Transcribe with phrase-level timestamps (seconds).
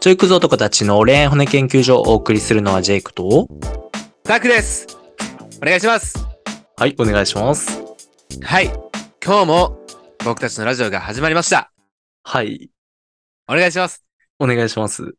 [0.00, 3.46] ちょいくぞ男たちの恋愛骨研究所をお送りするのはジェイクと、
[4.22, 4.86] タクです。
[5.62, 6.26] お願いします。
[6.76, 7.82] はい、お願いします。
[8.42, 8.72] はい。
[9.22, 9.78] 今日も
[10.24, 11.70] 僕たちのラジオが始まりました。
[12.22, 12.70] はい、
[13.46, 14.02] お願いします。
[14.38, 15.12] お願いします。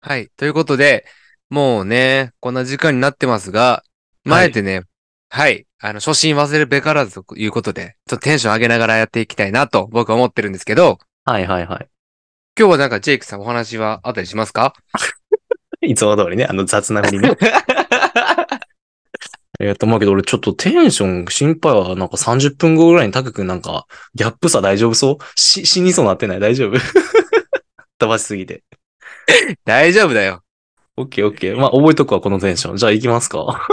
[0.00, 0.28] はい。
[0.36, 1.04] ということで、
[1.50, 3.82] もうね、こんな時間になってますが、
[4.24, 4.82] はいあえてね、
[5.28, 5.66] はい。
[5.80, 11.88] あの、初心忘れるべからずということで、ちょっとテンション上げながらやっていきたいなと僕は思ってるんですけど、はいはいはい。
[12.58, 14.74] 今日はなんかジェイクさんお話はあったりしますか？
[15.80, 17.36] いつも通りね、あの雑な振りね。
[19.60, 25.24] えっと、まあけど俺ちょっとテンション心配はなんか30分後ぐらいにタク君なんか、ギャップさ大丈夫そう？
[25.36, 26.40] し、死にそうなってない？
[26.40, 26.78] 大丈夫？
[27.98, 28.64] 飛ばしすぎて。
[29.64, 30.42] 大丈夫だよ。
[30.96, 31.56] オッケーオッケー。
[31.56, 32.76] まあ覚えとくわ、このテンション。
[32.76, 33.66] じゃあ行きますか。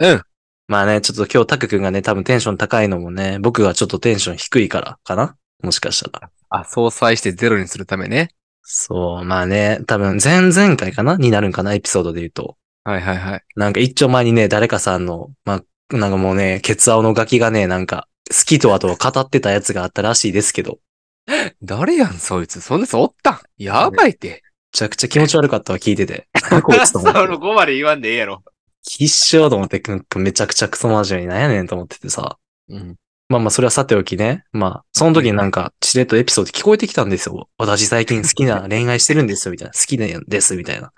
[0.00, 0.22] うん。
[0.66, 6.30] まあね、ちょっと今日タク君がね、多分テンション高いのもね、僕がちょっとテンション低いからかなもしかしたら。
[6.50, 8.30] あ、相殺してゼロにするためね。
[8.62, 11.16] そう、まあね、多分前々回かな？
[11.16, 11.74] になるんかな？
[11.74, 12.56] エピソードで言うと。
[12.84, 13.42] はいはいはい。
[13.56, 20.78] なんか一丁前にね、誰かさんの、まあ、なんかもうね、ケツ青のガキがね、なんか、好きとあと語ってたやつがあったらしいですけど、
[21.62, 22.60] 誰やん、そいつ。
[22.60, 23.40] そんなやつおったん？
[23.58, 24.28] やばいって。
[24.28, 24.40] め
[24.72, 26.28] ちゃくちゃ気持ち悪かったわ、聞いてて。
[26.62, 27.18] こいつと思って。
[27.18, 28.42] 5まで言わんでええやろ。
[28.82, 29.82] 必勝と思って、
[30.16, 32.38] めちゃくちゃクソ真面目になんやねんと思っててさ。
[32.68, 32.96] うん。
[33.32, 34.44] まあまあ、それはさておきね。
[34.52, 37.48] まあ、その時になんか、しれっとエピソード聞こえてきたんですよ。
[37.56, 39.72] 私最近好きな恋愛してるんですよ、みたいな。
[39.78, 40.92] 好きなんです、みたいな。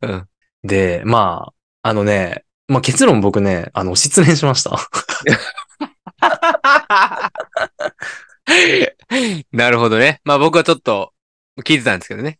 [0.00, 0.28] うん。
[0.62, 4.78] で、まあ、あのね、まあ結論僕ね、あの、失恋しました。
[9.50, 10.20] なるほどね。
[10.22, 11.12] まあ僕はちょっと
[11.64, 12.38] 聞いてたんですけどね。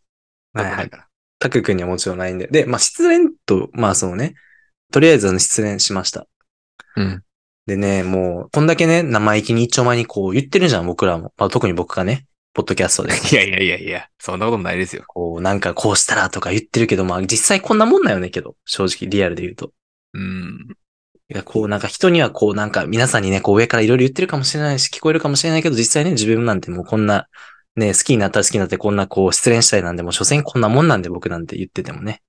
[0.53, 0.91] はいはい
[1.39, 2.45] タク君にはもちろんないんで。
[2.47, 4.35] で、まあ失恋と、まあそのね、
[4.91, 6.27] とりあえずあの失恋しました。
[6.95, 7.23] うん。
[7.67, 11.33] でね、もう、こんだけね、生意気に一丁前にこう言ってるじゃん、僕らも。
[11.37, 13.13] まあ特に僕がね、ポッドキャストで。
[13.31, 15.03] いやいやいやいや、そんなことないですよ。
[15.07, 19.71] こう、なんかこうしたらとか言ってるけど、まあ実際こんなもんだよねけど、正直リアルで言うと。
[20.13, 20.67] うん。
[21.29, 27.27] いや、こうなんか人にはこうなんか皆さんにね、こう上からいろいろ言ってるかもしれないし、聞こえるかもしれないけど、実際ね、自分なんてもうこんな、
[27.77, 32.21] ね、好きになったら好きになってこんなこう失恋したいなんで、もう所詮こんなもんなんで僕なんて言っててもね。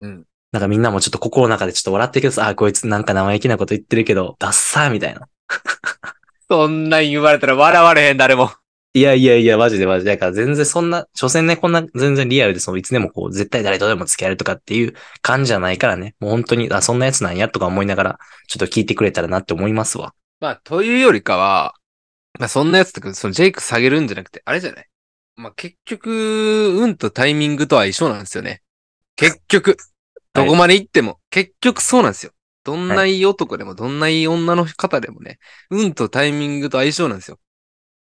[0.00, 0.24] うん。
[0.52, 5.28] なんかみんなもちょっと心の中でちょっと笑ってるけどさ、あ、こいつなんか生意気なこと言ってるけど、ダッサーみたいな。
[6.48, 8.52] そんなん言われたら笑われへん、誰も。
[8.94, 10.12] いやいやいや、マジでマジで。
[10.12, 16.14] だから全然そんな、所詮ね、こんな全然リアルで、そのいつでもこう、絶対誰とでも付き合えるとかっていう感じじゃないからね。
[16.18, 18.18] もう本当に、あ、そんなやつなんやとか思いながら、
[18.48, 20.14] ちょっと聞いてくれたらなって思いますわ。
[20.40, 21.74] まあ、というよりかは、
[22.38, 24.86] まあそんなやつとか、そのジェイク下げるんじゃなくて、あれじゃない？
[25.36, 28.62] まあ結局、運とタイミングとは一緒なんですよね。
[29.16, 29.76] 結局。
[30.36, 32.32] どこまで行っても、結局そうなんですよ。
[32.64, 35.38] どんないい男でも、どんないい女の方でもね、
[35.70, 37.38] 運とタイミングと相性なんですよ。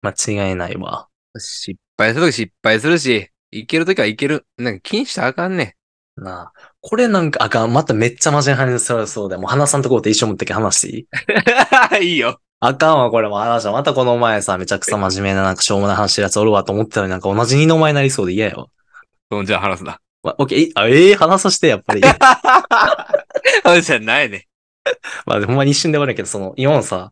[0.03, 1.09] 間違いないわ。
[1.39, 4.47] 失敗するとき失敗するし、いけるときはいける。
[4.57, 5.77] なんか気にしたらあかんね
[6.17, 6.73] なあ。
[6.81, 12.01] これなんか、あかん、まためっちゃ真面目な話そうそうで、もう花さんところで一緒持ってきて話していい？
[12.01, 12.03] ん。
[12.03, 12.41] いいよ。
[12.61, 13.73] あかんわ、これも話した。
[13.73, 18.67] またこの前さ、めちゃくちゃ真面目ななんかしょうもない話してるやつおるわと思ってたのになんか同じ二の前になりそうで嫌やわ。
[19.31, 19.99] うん、じゃあ話すな。
[20.25, 22.01] まオッケー、え あ、ええ話させて、やっぱり。
[23.63, 24.49] 話じゃないね。
[25.27, 27.11] まあ、ほんまに一瞬で終わるけど、その、今もさ、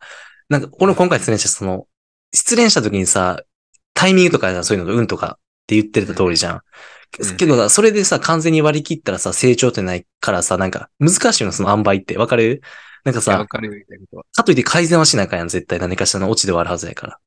[0.49, 1.87] なんか、この今回失恋した、その、
[2.35, 3.43] 失恋した時にさ、
[3.95, 6.55] タイミングとかそういうのと運とかって言ってた通りじゃん。
[6.57, 12.17] うんけどさ、それでさ、完全に割り切ったらさ、成長ってないからさ、なんか、難しいの、その塩梅って。
[12.17, 12.63] わかる？
[13.05, 14.25] なんかさ、かとは。
[14.35, 17.19] かといって改善はしなあかんやん、絶対何かしらのオチではあるはずやから。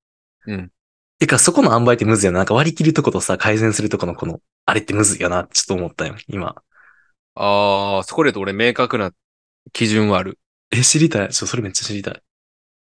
[0.48, 0.72] うん。
[1.20, 2.40] てか、そこの塩梅ってむずいよな。
[2.40, 6.56] なんか割り切るとことさ、改善するとこのこの、あれってむずいよな、ちょっと思ったよ、今。
[7.36, 9.12] ああ、そこでと俺明確な
[9.74, 10.40] 基準はある？
[10.72, 11.30] え、知りたい。
[11.30, 12.22] ちょ、それめっちゃ知りたい。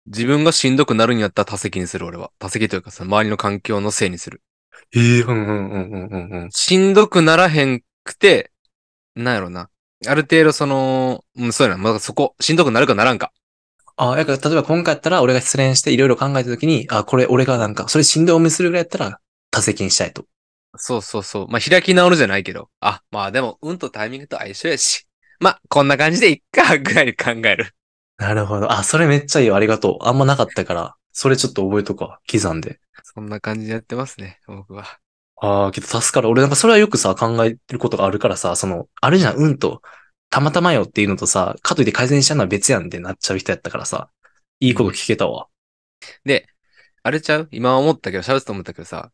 [0.07, 2.31] 自分がしんどくなるんやったら多席にする俺は。
[2.39, 4.43] 多席というかさ、周りの環境のせいにする。
[4.95, 6.51] ええうんうんうんうんうんうん。
[6.51, 8.53] しんどくならへんくて、
[9.15, 9.69] なんやろな。
[10.07, 11.83] ある程度その、うん、そうやな。
[11.83, 13.33] まだそこ、しんどくなるかならんか。
[13.99, 19.21] あ、やから、例えば今回やったら、俺が失恋していろいろ考えたときに、あ、これ俺がなんか、それ死んでお見するぐらいやったら、
[19.51, 20.25] 多席にしたいと。
[20.77, 21.49] そうそうそう。
[21.49, 22.71] まあ、開き直るじゃないけど。
[22.81, 25.09] あ、まあでも、運とタイミングと相性やし。
[25.41, 27.75] まあ、こんな感じでいっか、 ぐらいに考える。
[28.19, 28.71] なるほど。
[28.73, 29.57] あ、それめっちゃいいよ。
[29.57, 30.07] ありがとう。
[30.07, 32.21] あんまなかったから、それちょっと覚えとくわ。
[32.31, 32.79] 刻んで。
[33.03, 34.99] そんな感じでやってますね、僕は。
[35.41, 36.29] ああ、けど助かる。
[36.29, 39.83] 俺なんかそれはよくさ、考えてることがあるからさ、その、あるじゃん、うんと、
[40.31, 44.11] たまたまよっていうのとさ、かといって改善しちゃうのは別やんってなっちゃう人やったからさ、
[44.61, 45.49] いいこと聞けたわ。
[46.25, 46.47] で、
[47.03, 47.49] あれちゃう？
[47.51, 49.11] 今思ったけど、喋ってて思ったけどさ、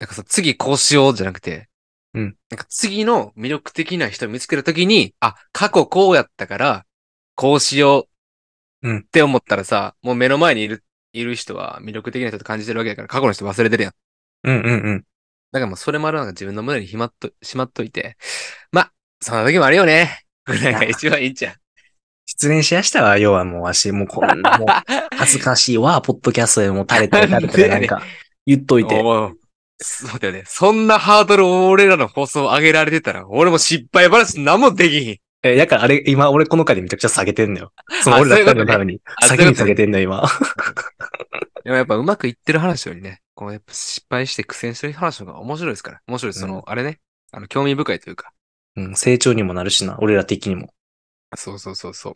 [0.00, 1.68] なんかさ、次こうしようじゃなくて、
[2.14, 2.36] うん。
[2.50, 6.86] なんか次の魅力的な人を見つけるときに、あ、過去こうやったから、
[7.34, 8.08] こうしよ
[8.82, 8.88] う。
[8.88, 10.84] うんって思ったらさ、もう目の前にいる、
[11.14, 13.92] いる人は魅力的な人と感じてるわけだから、過去の人忘れてるやん。
[14.44, 15.04] うんうんうん。
[15.52, 18.18] だからもうそれもあるなんか自分の胸にひまっと、しまっといて、
[18.72, 18.92] まあ、
[19.24, 20.20] そんな時もあるよね。
[20.44, 21.54] ぐらいが一番いいんじゃん。
[22.26, 24.68] 失恋しやしたわ、要はもうわし、もうこんな、 もう
[25.16, 28.02] 恥ずかしいわ、ポッドキャストでも垂れたり垂れたりなんか
[28.44, 29.02] 言っといて。
[29.80, 30.44] そうだよね。
[30.46, 35.16] そんなハードルを俺らの放送上げられてたら、俺も失敗話何もできひん。
[35.42, 37.72] え、だからあれ、今俺この回でめちゃくちゃ下げてんのよ。
[38.02, 39.00] その俺ら二人のために。
[39.22, 40.28] 先に下げてんのよ、今。
[41.64, 46.00] でもやっぱうまくいってる話よりね、こうやっぱ失敗して苦戦してる話の方が面白いですから。
[46.06, 46.40] 面白いです。
[46.40, 47.00] その、うんあれね、
[47.32, 48.32] あの、興味深いというか。
[48.76, 50.72] うん、成長にもなるしな、俺ら的にも。
[51.36, 52.14] そうそうそうそう。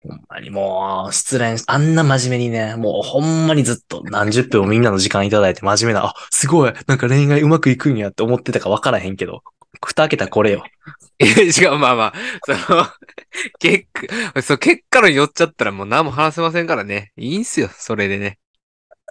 [0.00, 9.42] ほんまにもう、失恋、あんな真面目にね、もうほんまにずっと何十分もみんなの時間いただいて真面目な、あ、すごい、なんか恋愛うまくいくんやって思ってたか分からへんけど、
[9.84, 10.64] 蓋開けたらこれよ。
[11.18, 12.14] え、違う、まあまあ、
[12.44, 12.86] その、
[13.58, 17.12] 結果、そう、結果の寄っちゃったらもう何も話せませんからね。
[17.16, 18.38] いいんすよ、それでね。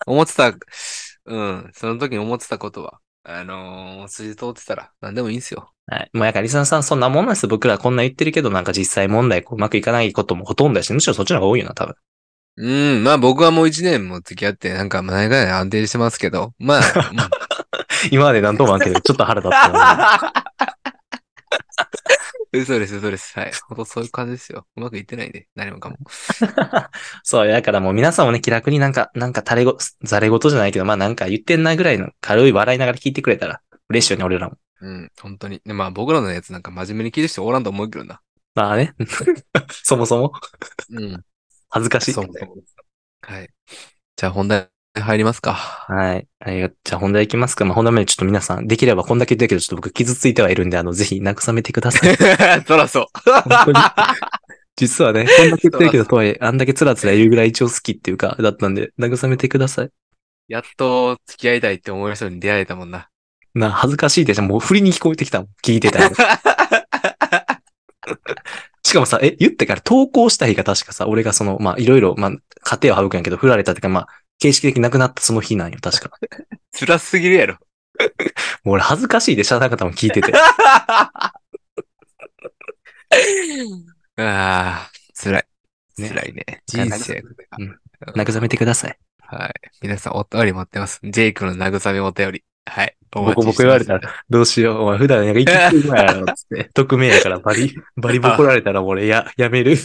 [0.06, 0.54] 思ってた、
[1.26, 5.74] うん、その時に思ってたことは、あのー、筋通ってたら何でもいいんすよ。
[5.88, 6.10] はい。
[6.14, 7.50] もうやからリサンさんそんなもんなんですよ。
[7.50, 11.96] 僕らこんな言ってるけど、なんか実際問題こううまくいかないこともほとんどだし、むしろそっちの方が多いよな、多分。
[12.60, 16.80] うん、まあ僕はもう一年も付き合って、なんか前が安定してますけど、まあ、
[17.12, 17.18] うん
[18.12, 20.20] 今まで何ともあんけど、ちょっと腹立ったな。
[22.54, 23.38] 嘘です、嘘です。
[23.38, 23.52] はい。
[23.68, 24.66] ほんとそういう感じですよ。
[24.76, 25.98] うまくいってないんで、何もかも。
[27.24, 34.58] そう、だからもう皆さんもね、気楽になんか、なんか垂れご、ざれ事じゃないけど、まあなんか言ってんなぐらいの軽い笑いながら聞いてくれたら嬉しいよね、俺らも。
[34.82, 35.62] うん、本当に。
[35.66, 38.22] でまあ僕らのやつなんか真面目に聞いてる人おらんと思うけどな。
[38.56, 38.94] まあね。
[39.84, 40.34] そもそも
[40.90, 41.24] うん。
[41.70, 42.14] 恥ずかしい。
[42.14, 42.64] そうそう
[43.22, 43.50] はい。
[44.16, 44.70] じゃあ本題
[45.02, 45.54] 入りますか。
[45.54, 46.28] はい。
[46.40, 47.66] ありがじゃあ本題いきますか。
[47.66, 52.16] まあ本題までちょっと皆さん、できればこんだけ言ってるけど、ちょっと僕傷ついてはいるんで、あの、ぜひ慰めてください。
[52.66, 53.06] そらそう。
[53.24, 53.80] 本当に。
[54.76, 59.90] 実はね、こんだけ言ってるけど、とはいえ、あんだけつらつら言うぐらい一応好きっていうか、だったんで、慰めてください。
[60.48, 63.10] やっと付き合いたいって思う人に出会えたもんな。
[63.58, 64.44] な、恥ずかしいでしょ。
[64.44, 65.50] もう振りに聞こえてきたもん。
[65.64, 66.10] 聞いてたら。
[68.84, 74.08] しかもさ、え、言ってから投稿した日が確かさ、俺がその、まあ、いろいろ、まあ、家庭を省くんやけど、振られたってか、まあ、
[74.40, 76.18] 形式的になくなったその日なんよ、確か。
[76.72, 77.58] 辛すぎるやろ。
[78.64, 80.32] もう俺恥ずかしいで、知らなかったもん聞いてて。
[80.38, 81.42] あ
[84.18, 85.46] あ、辛い。
[85.98, 86.46] ね辛いね。
[86.68, 87.24] 人人生生。
[87.60, 87.80] うん
[88.16, 88.98] 慰めてください。
[89.20, 89.54] はい。
[89.82, 91.00] 皆さんお便り持ってます。
[91.04, 92.44] ジェイクの慰めお便り。
[92.70, 92.96] はい。
[93.16, 94.82] おボコボコ言われたら、どうしよう。
[94.82, 96.70] お前普段なんか生きてるつって。
[96.76, 99.78] 匿名やからバリ、バリボコられたら俺や、やめる。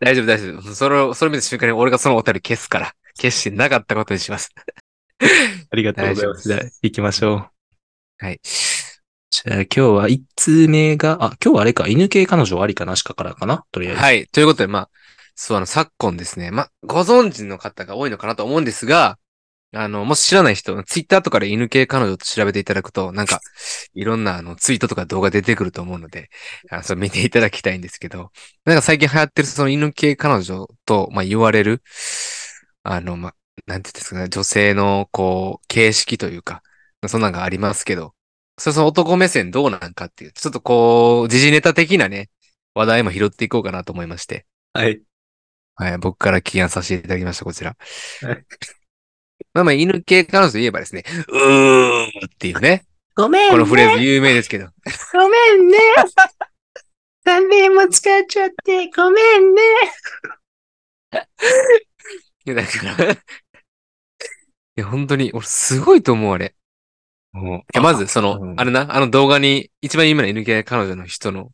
[0.00, 0.74] 大丈夫、大丈夫。
[0.74, 2.92] それを、それ見た瞬間に俺がそのお便り消すから。
[3.16, 4.50] 消してなかったことにします。
[5.70, 6.48] ありがとうございます。
[6.48, 7.34] じゃあ、行きましょ
[8.20, 8.24] う。
[8.24, 8.40] はい。
[8.42, 13.64] じゃあ、今日は一通目が、あ、今日はあれか、犬系彼女ありかなしかからかな？
[13.72, 14.00] とりあえず。
[14.00, 14.26] はい。
[14.26, 14.90] ということで、まあ、
[15.34, 16.50] そう、あの、昨今ですね。
[16.50, 19.18] まあ、ご存知の方が多いのかなと思うんですが、
[19.76, 23.40] あの、もし知らない人、ツイッターとかで犬系彼女と調べていただくと、なんか、
[23.94, 26.30] いろんなあの、ツイートとか動画出てくると思うので、
[26.70, 28.32] あのそれ見ていただきたいんですけど、
[28.64, 31.82] なんか最近流行ってるその犬系彼女と、まあ、言われる、
[32.82, 33.34] あの、まあ、
[33.66, 36.62] なんて言うんですかね、女性の、こう、形式というか、
[37.06, 38.14] そんなんがありますけど、
[38.58, 42.30] それその男目線どうなんかっていう、ちょっとこう、時事ネタ的なね、
[42.74, 44.46] 話題も拾っていこうかなと思いまして。
[44.72, 45.02] はい。
[45.74, 47.76] はい、僕から起案させていただきました、こちら。
[48.22, 48.46] はい
[49.54, 52.84] まあまあ、犬系彼女といえばですね、うーっていうね、
[53.16, 53.50] ごめんね。
[53.50, 54.68] このフレーズ有名ですけど。
[55.12, 55.78] ごめんね。
[57.24, 59.62] 何年も使っちゃって、ごめんね。
[62.44, 63.16] いや、だから、い
[64.76, 66.54] や、本当に、俺すごいと思う、あれ。
[67.32, 71.50] もういや、まず、その、うんあれな、あの動画に、一番有名な犬系彼女の人の、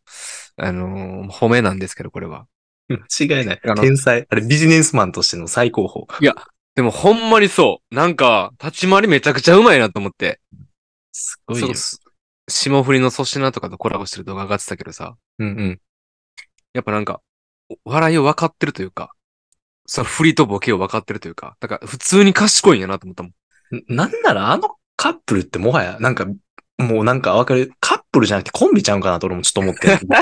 [0.57, 2.47] あのー褒めなんですけど、これは。
[2.89, 3.69] 間違いないあ。
[3.69, 4.27] の天才。
[4.29, 6.33] あれ、ビジネスマンとしての最高峰。
[6.75, 7.95] でも、ほんまにそう。
[7.95, 10.41] なんか、立ち回りめちゃくちゃうまいなと思って。
[11.13, 11.69] すごいよ。
[12.49, 15.81] 霜降りの粗品とかとコラボしてる動画上がってたけどさ、うんうん。
[16.73, 17.21] やっぱなんか、
[17.85, 19.13] 笑いを分かってるというか、
[19.87, 23.33] その振りとボケを分かってるというか、だから普通に賢いんやなと思ったもん。
[23.89, 26.27] なんならあのカップルってもはや、なんか、
[26.79, 27.73] もうなんかわかる。
[27.81, 29.99] カップルじゃなくてコンビちゃうんかなと俺もちょっと思ってる。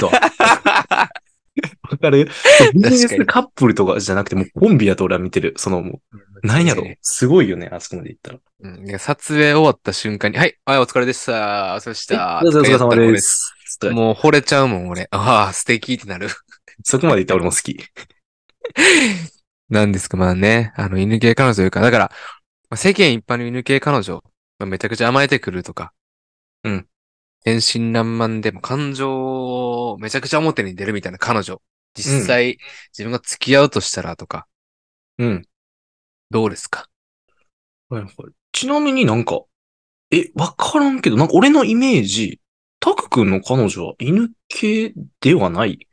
[1.90, 2.28] わかる？
[2.74, 5.54] ビジネスカップルとかじゃなくてもうコンビやと俺は見てる。
[5.56, 6.84] そのもう、なんやろ？
[7.02, 8.38] すごいよね、あそこまで行ったら。
[8.62, 11.74] うん、で撮影終わった瞬間に、はい、はい、お疲れでした。
[11.74, 12.40] お疲れでした。
[12.44, 13.54] お疲れ様です。
[13.82, 15.08] 俺もう惚れちゃうもん、俺。
[15.10, 16.28] ああ、素敵ってなる。
[16.84, 17.78] そこまで行ったら俺も好き。
[19.68, 22.12] なんですか、まあね、あの、犬系彼女というか、だから、
[22.68, 24.22] まあ世間一般の犬系彼女、
[24.58, 25.92] まあめちゃくちゃ甘えてくるとか、
[26.64, 26.86] うん。
[27.44, 31.62] 天真爛漫でも感情をめちゃくちゃ表に出るみたいな彼女。
[31.94, 32.58] 実際、
[32.92, 34.46] 自分が付き合うとしたらとか、
[35.18, 35.46] うん。
[36.30, 36.88] どうですか？
[37.88, 38.12] はいはい
[38.52, 39.42] ちなみになんか、
[40.10, 42.40] え、わからんけど、なんか俺のイメージ、
[42.80, 45.88] タク君の彼女は犬系ではない？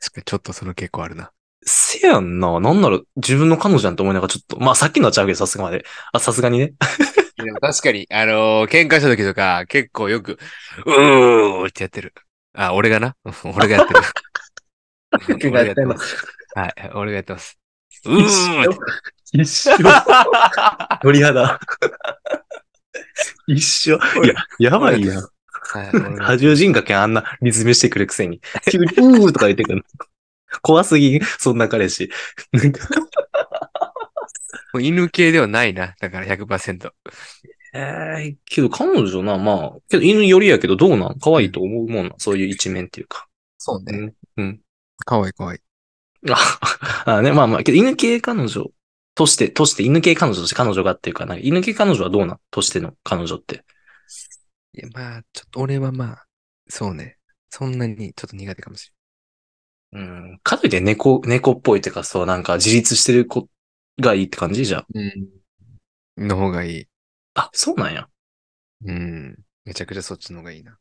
[0.00, 1.32] 確かにちょっとその傾向あるな。
[1.64, 2.60] せやんな。
[2.60, 5.84] なんなら自分の彼女なんて思いながらちょっと、まあさっきのはちゃうけどさすがまで。
[6.12, 6.74] あ、さすがにね。
[7.36, 10.38] でも確かに、あのー喧嘩した時とか、結構よく、
[10.86, 12.14] うーってやってる。
[12.54, 13.16] あ、俺がな？
[13.44, 14.00] 俺がやってる。
[15.40, 16.16] 俺がやってます。
[16.54, 17.58] はい、俺がやってます。
[18.04, 18.76] うーって。
[19.32, 19.70] 一緒。
[21.02, 21.58] 鳥肌。
[23.46, 23.96] 一緒。
[24.24, 25.28] いや、やばいやん。
[26.18, 28.40] 波状人格やんあんなリズムしてくるくせに。
[28.70, 29.82] 急に、うーとか言ってくるの。
[30.62, 32.10] 怖すぎん、そんな彼氏。
[34.72, 35.94] もう犬系ではないな。
[36.00, 36.90] だから100%。
[37.74, 37.78] え
[38.30, 41.18] えけど彼女な、まあ、けど犬よりやけどどうなん？
[41.18, 42.14] 可愛いと思うもんな。
[42.18, 43.26] そういう一面っていうか。
[43.58, 43.92] そうう。
[43.92, 44.14] ん。
[44.36, 44.60] うん。
[45.04, 45.60] かわいいかわいい。
[46.32, 46.58] あ、
[47.04, 48.70] あね、まあまあ、けど犬系彼女
[49.16, 52.40] として、として、犬系彼女として彼女がっていうか、なんか犬系彼女はどうなん？
[52.52, 53.64] としての彼女って。
[54.74, 56.26] いや、まあ、ちょっと俺はまあ、
[56.68, 57.18] そうね。
[57.50, 58.92] そんなにちょっと苦手かもし
[59.92, 60.38] うん。
[60.42, 63.48] かといって猫、猫っぽいってか、そう、なんか自立してる子
[63.98, 64.66] がいいって感じ？
[64.66, 64.86] じゃん。
[64.92, 65.14] れない。
[66.18, 66.28] うん。
[66.28, 66.84] の方がいい。
[67.34, 68.08] あ、そうなんや。
[68.84, 69.38] うん。
[69.64, 70.76] めちゃくちゃそっちの方がいいな。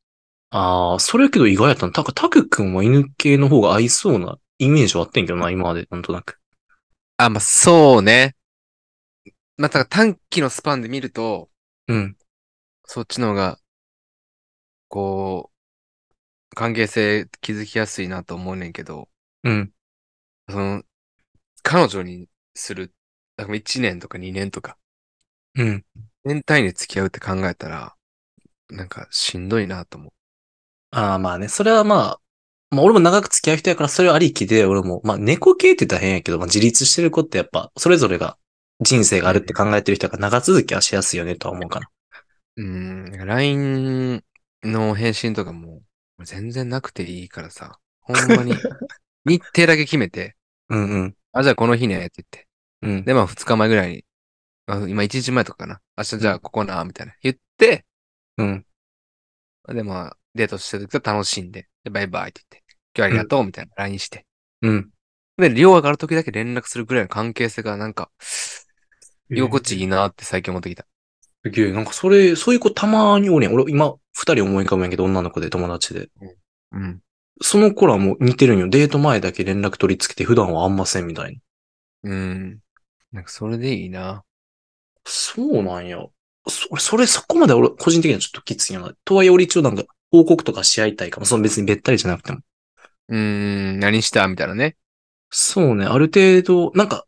[0.50, 1.94] ああ、それやけど意外やったの。
[1.94, 6.39] たか、タク君は犬系の方が合いそうなイメージはあってんけどな、今まで、なんとなく。
[7.17, 8.36] あ、まあ、そうね。
[9.57, 11.50] まあ、だから短期のスパンで見ると、
[11.88, 12.17] うん。
[12.86, 13.60] そっちの方が、
[14.89, 15.51] こ
[16.51, 19.10] う、関係性築きやすいなと思うねんけど、
[19.43, 19.72] うん。
[20.50, 20.84] その、
[21.63, 22.93] 彼女にする、
[23.38, 24.77] だから1年とか2年とか、
[25.55, 25.86] うん。
[26.25, 27.95] 年単位で付き合うって考えたら、
[28.69, 30.13] なんかしんどいなと思う。
[30.91, 32.22] ああ、まあね、それはまあ、
[32.75, 38.38] まあ俺も長く付き合う人やからそれはありきで、俺も、まあ猫系って言ったら変やけど、まあ自立してる子ってやっぱ、それぞれが
[38.82, 41.89] 人生があるって考えてる人が長続きはしやすいよねとは思うかな。
[42.58, 44.24] うん、LINE
[44.63, 45.82] の返信とかも
[46.24, 48.53] 全然なくていいからさ、ほんまに
[49.25, 50.36] 日程だけ決めて、
[50.70, 51.15] うんうん。
[51.32, 52.48] あ、じゃあこの日ねって言って。
[52.82, 53.05] うん。
[53.05, 54.05] で、まあ2日前ぐらいに、
[54.67, 55.82] あ今1日前とかかな。
[55.98, 57.13] 明日じゃあここな、みたいな。
[57.22, 57.86] 言って、
[58.38, 58.65] うん。
[59.67, 62.64] で、まあデートしてる時は楽しんで、で、バイバイって言って、
[62.98, 64.25] 今日ありがとうみたいな LINE して。
[64.62, 64.90] うん。
[65.38, 68.10] で、量上がる時だけ連絡するぐらいの関係性がなんか、
[69.30, 70.86] 居心地いいなって最近思ってきた。
[71.44, 73.54] すげえ、なんかそれ、そういう子たまにおるやん。
[73.54, 76.10] 俺今、二人思い浮かぶんやけど、女の子で友達で。
[76.72, 77.02] うん。
[77.42, 78.70] その子らも似てるんよ。
[78.70, 81.40] デート前だけ連絡取り付けて普段はあんませんみたい
[82.04, 82.12] な。
[82.12, 82.60] うん。
[83.12, 84.24] なんかそれでいいな。
[85.06, 85.98] そうなんや。
[86.48, 88.94] そ俺、それそこまで俺、個人的にはちょっときついよな。
[89.04, 91.25] とはいえ俺一応なんか、報告とかし合いたいかも。
[91.25, 92.40] その別にべったりじゃなくても。
[93.09, 94.27] うーん、何した？
[94.27, 94.75] みたいなね。
[95.29, 95.85] そうね。
[95.85, 97.05] ある程度、なんか、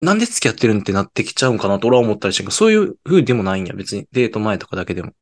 [0.00, 3.74] なんで付き合ってるんってなってきちゃうんかなと俺は思ったりしてるけど、そういう風でもないんや。
[3.74, 5.12] 別にデート前とかだけでも。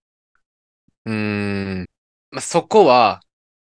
[1.06, 1.86] うーん。
[2.30, 3.20] まあ、そこは、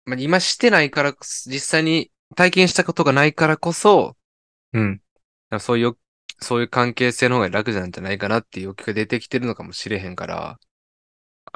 [0.05, 1.15] まあ、今してないから、
[1.45, 4.15] 実際に体験したことがないからこそ、
[4.73, 5.01] うん。
[5.59, 5.97] そういう、
[6.39, 10.59] そういう関係性の方が楽なんじゃないかなっていう欲が出てきてるのかもしれへんから、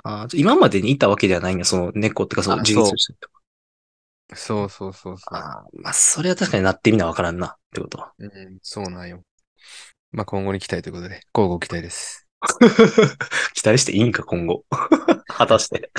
[0.03, 1.65] ああ今までにいたわけではないんや。
[1.65, 3.33] その猫ってか、そう、あ自立してるとか。
[4.34, 5.36] そうそうそうそう。
[5.36, 7.48] あーまあ、それは確かになってみなわからんな。
[7.48, 8.13] ってことは。
[8.18, 9.24] うん、そうなんよ。
[10.12, 12.27] まあ、今後に期待ということで、交互期待です。
[13.53, 14.63] 期待していいんか、今後。
[15.27, 15.92] 果たして。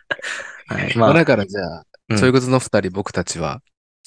[0.68, 0.96] はい。
[0.96, 3.60] まあ、まあ、だからじゃあ、うんそういうことの二人僕たちは、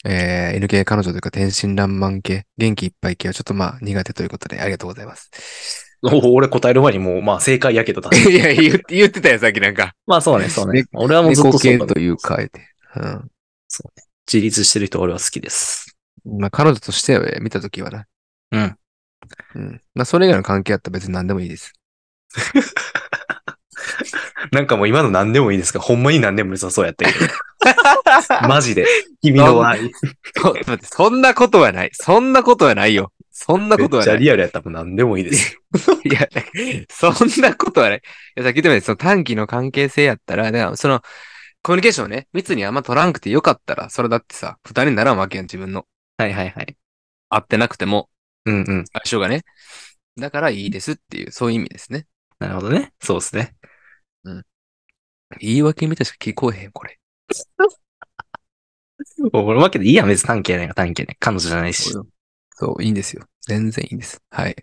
[0.05, 5.29] えー、N 系彼女というか天真爛漫系、元気いっぱい系はちょっとまあ苦手ということでありがとうございます。
[6.03, 8.09] お俺答える前にもう、まあ正解やけどだ。
[8.17, 9.93] いや、言って言ってたよ、さっきなんか。
[10.07, 10.87] まあそうね、そうねね。
[10.93, 12.61] 俺はもうずっとそうだね猫系というか、あえて。
[12.95, 13.31] うん。
[14.31, 15.95] 自立してる人俺は好きです。
[16.25, 18.05] まあ、彼女としては見たときはな。
[18.51, 18.75] うん。
[19.55, 19.81] うん。
[19.95, 21.73] まあ、それ以外の関係あったら別に何でもいいです。
[24.51, 25.79] なんかもう今の何でもいいですか？
[25.79, 27.25] ほんまに何でも良さそうやったけど。
[28.47, 28.85] マジで。
[29.21, 29.91] 君の愛。
[30.83, 31.89] そんなことはない。
[31.93, 33.11] そんなことはないよ。
[33.31, 34.23] そんなことっちゃはない。
[34.23, 35.57] リアルやったらもう何でもいいです。
[36.03, 36.27] いや、
[36.89, 37.97] そんなことはない。
[37.99, 38.01] い
[38.35, 41.01] や、さっき言ったように、その短期の関係性やったら、だからその、
[41.63, 45.85] コミュニケーションをね、密にあんま取らんくてよかったら、それだってさ、二人にならんわけやん、自分の。
[46.17, 46.75] はいはいはい。
[47.29, 48.09] 会ってなくても、
[48.45, 48.85] うんうん。
[48.93, 49.43] 相性がね。
[50.17, 52.07] だからいいですっていう、そういう意味ですね。
[52.39, 52.93] なるほどね。
[52.99, 53.55] そうですね。
[55.39, 56.99] 言い訳みたいしか聞こえへん、これ。
[59.33, 61.17] 俺わけでいいやん、別に短期やねんか短期やねん。
[61.19, 61.91] 彼女じゃないし。
[62.55, 63.25] そう、いいんですよ。
[63.41, 64.21] 全然いいんです。
[64.31, 64.55] はい。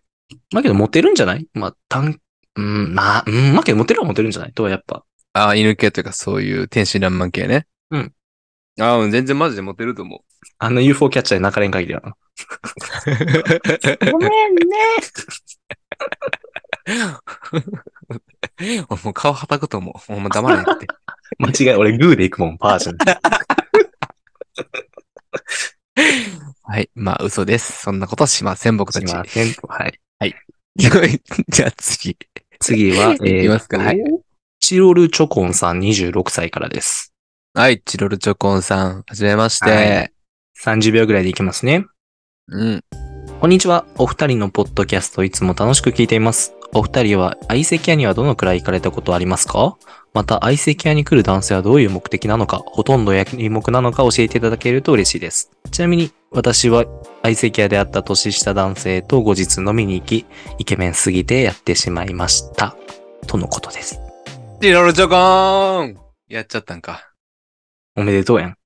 [0.52, 1.46] まあけどモテるんじゃない？
[1.54, 2.20] まあ、短、
[2.56, 4.52] うん、まあ、うん、まあけどモテるはモテるんじゃない？
[4.52, 5.04] とはやっぱ。
[5.38, 7.68] ああ、犬系というか、そういう天真爛漫系ね。
[7.92, 8.12] うん。
[8.80, 10.20] ああ、全然マジでモテると思う。
[10.58, 12.16] あの UFO キャッチャーで泣かれん限りはな。
[14.10, 14.64] ごめんね。
[18.88, 19.98] 俺 もう顔はたくと思う。
[19.98, 20.86] ほんま黙れって。
[21.38, 22.96] 間違い、俺グーで行くもん、パーじゃん。
[26.62, 26.90] はい。
[26.96, 27.82] まあ、嘘です。
[27.82, 29.06] そんなことはしません、僕たち。
[29.06, 29.54] すいません。
[29.68, 30.00] はい。
[31.48, 32.16] じゃあ次。
[32.58, 34.27] 次は、いきますかはい
[34.60, 37.14] チロルチョコンさん26歳からです。
[37.54, 39.04] はい、チロルチョコンさん。
[39.06, 39.70] はじめまして。
[39.70, 40.12] はい
[40.60, 41.86] 30秒ぐらいでいきますね。
[42.48, 42.80] うん。
[43.40, 43.86] こんにちは。
[43.96, 46.52] お二人のポッドキャストいつも楽しく聞いています。
[46.74, 49.76] お二人は相席屋にはどのくらい行かれたことありますか？
[50.14, 55.52] また相席屋に来る男性はどういう目的なのか、ほとんどやりもくなのか教えていただけると嬉しいです。
[55.70, 56.84] ちなみに私は
[57.22, 60.26] 相席屋で会った年下男性と後日飲みに行き、
[60.58, 62.74] イケメンすぎてやってしまいました。
[63.28, 64.00] とのことです。
[64.60, 65.98] チロルチョコーン
[66.28, 67.12] やっちゃったんか。
[67.94, 68.56] おめでとうやん。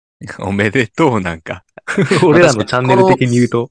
[0.40, 1.64] おめでとうなんか。
[2.24, 3.70] 俺らのチャンネル的に言うと。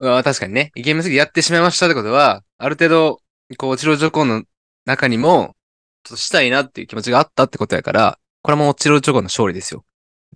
[0.00, 0.72] あ確かにね。
[0.74, 3.20] イケメンすぎてやってしまいましたってことは、ある程度、
[3.58, 4.44] こう、チロルチョコンの
[4.86, 5.56] 中にも、
[6.04, 9.84] ちょっとしたいなっていう気持ちがあったってことやから、これはもうチロルチョコンの勝利ですよ。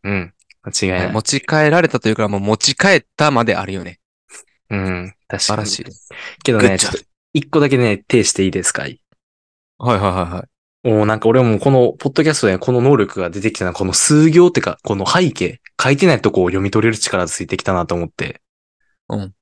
[0.02, 0.34] うん。
[0.64, 1.12] 間違いない。
[1.12, 4.00] 持ち帰られたというか、もう持ち帰ったまであるよね。
[4.68, 5.14] うん。
[5.28, 5.40] 確かに。
[5.40, 5.84] 素晴らしい。
[6.42, 6.98] けどね、ちょっと
[7.32, 8.82] 一個だけね、提していいですか？
[8.82, 8.92] はい
[9.78, 10.53] はいはいはい。
[10.86, 18.42] おなんか俺もこの、ポッドキャストでこの能力が出てきたのは、この数行ってか、この背景、書いてないとこを読み取れる力ついてきたなと思って。
[19.08, 19.32] うん。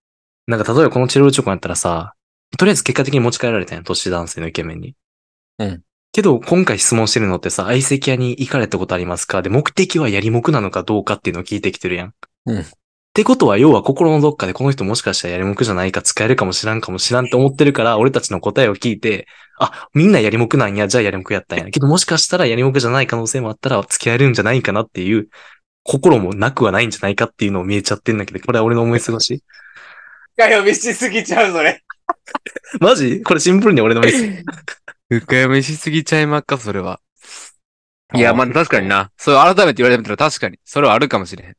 [0.47, 2.15] なんか例えばこのチロルチョコやったらさ、
[2.57, 4.95] とりあえず結果的に持ち帰られたんや、年男性のイケメンに。
[5.59, 5.83] うん。
[6.13, 9.43] けど、今回質問してるのってさ、相席屋に行かれたことありますか？
[9.43, 12.15] で、目的はやりもくなのかどうかっていうのを聞いてきてるやん。
[12.47, 12.67] うん
[13.13, 19.27] ってことは、要は心のどっかでこの人もしかしたらやりもくじゃないか使えるかもしらんかもしらんって思ってるから、俺たちの答えを聞いて、
[19.59, 21.67] あ、みんなやりもくなんや、じゃあやりもくやったんや。
[21.67, 25.29] けどもしかしたらやりもくじゃない可能性もあったら付き合えるんじゃないかなっていう、
[25.83, 29.43] 心もなくはないんじゃないかっていうのを見えちゃってんだけど、これは俺の思い過ごし？
[30.37, 31.83] 深読みしすぎちゃう、それ。
[32.81, 33.23] マジ？
[33.23, 34.45] これシンプルに俺のミス。
[35.11, 36.99] 深読みしすぎちゃいまっか、それは。
[38.15, 39.11] いや、まあ確かにな。
[39.19, 40.59] そう改めて言われてみたら確かに。
[40.65, 41.55] それはあるかもしれへん。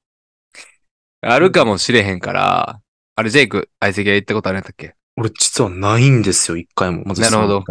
[1.25, 2.81] あるかもしれへんから、
[3.15, 4.95] あれ、ジェイク、相席屋行ったことあるんやったっけ？
[5.15, 7.03] 俺実はないんですよ、一回も。
[7.13, 7.63] なるほど。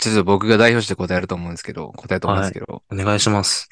[0.00, 2.82] ちょっと僕が代表して答えると思うんですけど、答えと思うんですけど。
[2.90, 3.68] お願いします。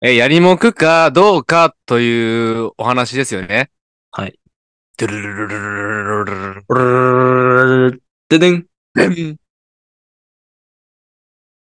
[0.00, 3.70] え、やりもくかどうかというお話ですよね。
[4.10, 4.38] はい。
[4.96, 5.06] で
[8.38, 8.66] でん。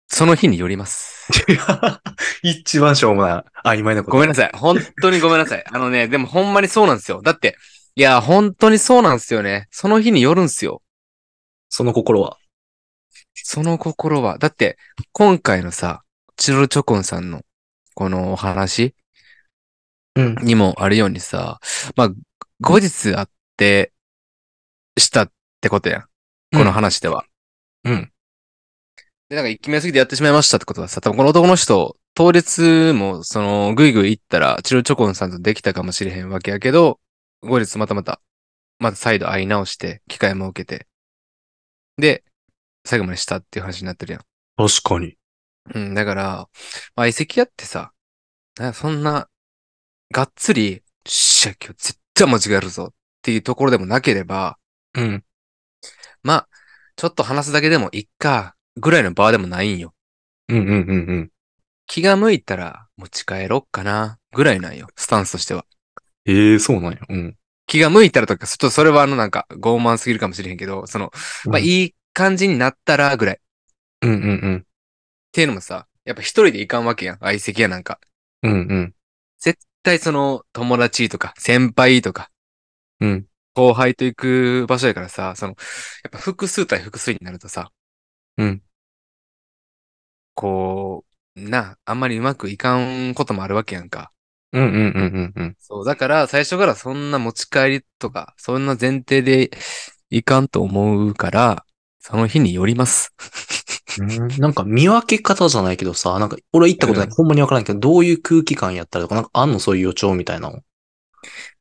[0.09, 1.27] ルその日によります。
[2.43, 4.11] 一番しょうもない曖昧なこと。
[4.11, 4.51] ごめんなさい。
[4.53, 5.63] 本当にごめんなさい。
[5.71, 7.21] あのね、でもほんまにそうなんですよ。
[7.21, 7.57] だって、
[7.95, 9.67] いや、本当にそうなんですよね。
[9.71, 10.81] その日によるんすよ。
[11.69, 12.37] その心は。
[13.35, 14.37] その心は。
[14.37, 14.77] だって、
[15.11, 16.03] 今回のさ、
[16.35, 17.43] チロルチョコンさんの、
[17.93, 18.95] このお話
[20.15, 20.35] うん。
[20.35, 21.59] にもあるようにさ、
[21.95, 22.09] まあ、
[22.61, 23.93] 後日会って、
[24.97, 26.01] したってことやん。
[26.55, 27.25] この話では。
[27.83, 28.11] うん。
[29.29, 36.99] で、なんか一気目すぎてやってしまいましたってことはさ、多分この男の人、当日も、その、ぐいぐい行ったら、チロルチョコンさんとできたかもしれへんわけやけど、
[37.41, 38.21] 後日またまた、
[38.79, 40.87] また再度会い直して、機会も受けて、
[41.97, 42.23] で、
[42.83, 44.21] 最後までしたっていう話になってるやん。
[44.57, 45.15] 確かに。
[45.75, 46.49] うん、だから、まあ、
[47.03, 47.91] 相席屋ってさ、
[48.57, 49.29] なそんな、
[50.11, 54.57] がっつり、しゃ、今日絶対間違えるぞっていうところでもなければ、
[54.95, 55.23] うん。
[56.23, 56.49] まあ、
[56.95, 59.93] ちょっと話すだけでもいっか、ぐらいの場でもないんよ。
[60.47, 61.31] うんうんうんうん。
[61.87, 64.87] 気が向いたら持ち帰ろっかな、ぐらいなんよ。
[64.95, 65.65] スタンスとしては。
[66.25, 66.99] ええそうなんや。
[67.09, 67.35] うん。
[67.67, 71.11] 気が向いたらとか、ちょっとそれはあのなんか傲慢すぎるかもしれへんけど、その、
[71.45, 73.35] まあうんいい感じになったらぐらい。
[73.35, 73.39] っ
[74.01, 74.65] うんうん
[75.31, 77.17] ていうのもさ、やっぱ一人で行かんわけやん。
[77.19, 77.99] 相席屋なんか。
[78.43, 78.51] うん。
[78.51, 78.95] うんうん。
[79.39, 82.29] 絶対その友達とか先輩とか、
[82.99, 83.25] うん。
[83.53, 85.55] 後輩と行く場所やからさ、その、
[86.03, 87.71] やっぱ複数対複数になるとさ、
[88.39, 88.61] うん。
[90.33, 91.03] こ
[91.35, 94.11] う、な、あんまりうまくいかんこともあるわけやんか。
[94.53, 95.55] うんうんうんうんうん。
[95.59, 99.51] そう、だから最初からそんな持ち帰りとか、そんな前提で
[100.09, 101.65] いかんと思うから、
[101.99, 103.13] その日によります。
[103.99, 110.61] うんなんか見分け方じゃないけどさ、なんか俺行ったことない、うんほんまにわからんけど、どういう空気感やったらとか、なんかあんのそういう予兆みたいなの？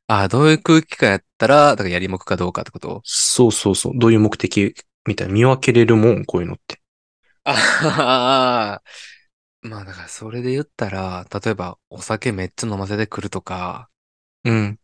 [0.07, 3.01] あどういう空気感やったら、だからやりもくかどうかってこと？
[3.03, 3.93] そうそうそう。
[3.97, 4.73] どういう目的
[5.09, 6.79] みたいな見分けれるもん、こういうのって。
[7.43, 13.89] ああ、まあだからそれで言ったら、例えばお酒めっちゃ飲ませてくるとか、
[14.43, 14.79] うん。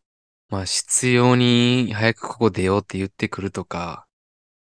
[0.49, 4.07] まあ必要に早くここ出ようって言ってくるとか、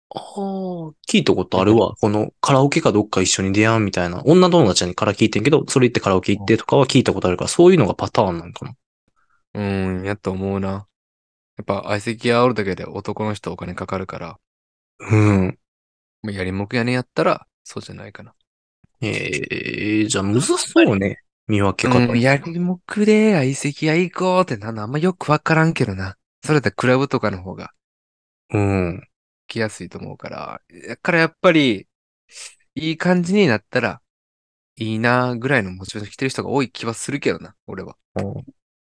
[0.09, 1.95] ああ、聞いたことあるわ。
[1.99, 4.21] このカラオケかどっか一緒に出会うみたいな。
[4.25, 8.73] 女友達にから聞いてんけど、それ行ってカラオケ行ってとかは聞いたことあるから、そういうのがパターンなんかな。
[9.53, 10.87] うーん、やと思うな。
[11.57, 14.39] やっぱ相席屋おるだけで男の人お金かかるから、
[14.99, 15.59] うん。
[16.23, 18.33] まあやりもくやねんやったら、そうじゃないかな。
[19.01, 21.21] ええじゃあむずそうね。
[21.47, 21.99] 見分け方。
[22.11, 26.17] うん、やりもくで相席屋行こうってなんのあんまよくわからんけどな。
[26.43, 27.71] それでクラブとかの方が
[28.53, 29.07] うん。
[29.47, 30.61] 来やすいと思うから。
[30.87, 31.87] だからやっぱり、
[32.75, 34.01] いい感じになったら、
[34.75, 37.97] いいなぐらいのモチベーション来てる人が多い気はするけどな、俺は。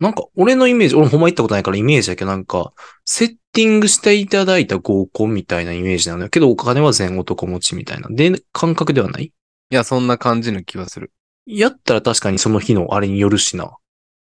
[0.02, 2.74] なんか、俺のイメージ、俺ほんま行ったことないからイメージだけど、なんか、
[3.06, 8.10] セッティングしていただいた合コンみたいなイメージなんだけど、お金は全男持ちみたいな。
[8.10, 9.26] で、感覚ではない？
[9.26, 9.32] い
[9.70, 11.14] や、そんな感じの気はする。
[11.46, 13.66] やったら確かにその日のあれによるしな。
[13.66, 13.70] っ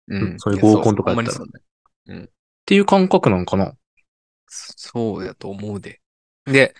[0.08, 0.36] うん。
[0.38, 1.60] そういう合コンとかやったらそうほんまに
[2.06, 2.28] そうね
[2.66, 3.74] ていう感覚なんかな？
[4.46, 6.00] そうやと思うで。
[6.46, 6.74] で、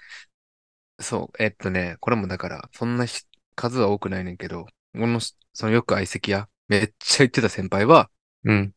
[1.01, 3.23] そう、えっとね、これもだから、そんなひ
[3.57, 8.11] 数は多くないねんけど、この、そのよく相席屋、めっちゃ行ってた先輩は、
[8.45, 8.73] うん。